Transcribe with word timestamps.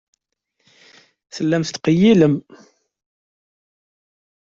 Tellamt 1.33 1.67
tettqeyyilem. 1.69 2.35